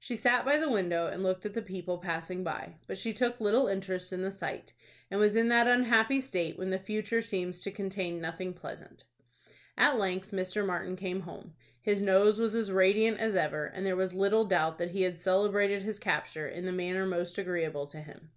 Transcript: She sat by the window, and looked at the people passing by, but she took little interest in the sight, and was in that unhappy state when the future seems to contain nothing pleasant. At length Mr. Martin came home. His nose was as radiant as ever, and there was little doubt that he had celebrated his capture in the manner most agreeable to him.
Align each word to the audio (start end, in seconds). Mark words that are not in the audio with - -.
She 0.00 0.16
sat 0.16 0.46
by 0.46 0.56
the 0.56 0.70
window, 0.70 1.06
and 1.06 1.22
looked 1.22 1.44
at 1.44 1.52
the 1.52 1.60
people 1.60 1.98
passing 1.98 2.42
by, 2.42 2.76
but 2.86 2.96
she 2.96 3.12
took 3.12 3.38
little 3.42 3.66
interest 3.68 4.10
in 4.10 4.22
the 4.22 4.30
sight, 4.30 4.72
and 5.10 5.20
was 5.20 5.36
in 5.36 5.48
that 5.48 5.66
unhappy 5.68 6.22
state 6.22 6.56
when 6.56 6.70
the 6.70 6.78
future 6.78 7.20
seems 7.20 7.60
to 7.60 7.70
contain 7.70 8.18
nothing 8.18 8.54
pleasant. 8.54 9.04
At 9.76 9.98
length 9.98 10.30
Mr. 10.30 10.64
Martin 10.64 10.96
came 10.96 11.20
home. 11.20 11.52
His 11.82 12.00
nose 12.00 12.38
was 12.38 12.54
as 12.54 12.72
radiant 12.72 13.20
as 13.20 13.36
ever, 13.36 13.66
and 13.66 13.84
there 13.84 13.96
was 13.96 14.14
little 14.14 14.46
doubt 14.46 14.78
that 14.78 14.92
he 14.92 15.02
had 15.02 15.18
celebrated 15.18 15.82
his 15.82 15.98
capture 15.98 16.48
in 16.48 16.64
the 16.64 16.72
manner 16.72 17.04
most 17.04 17.36
agreeable 17.36 17.86
to 17.88 18.00
him. 18.00 18.30